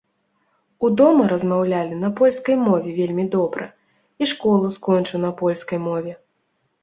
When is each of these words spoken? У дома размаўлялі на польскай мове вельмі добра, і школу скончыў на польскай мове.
У 0.85 0.89
дома 1.01 1.25
размаўлялі 1.33 1.99
на 2.03 2.09
польскай 2.21 2.57
мове 2.67 2.95
вельмі 2.99 3.25
добра, 3.35 3.67
і 4.23 4.31
школу 4.33 4.71
скончыў 4.81 5.23
на 5.27 5.31
польскай 5.43 5.79
мове. 5.89 6.11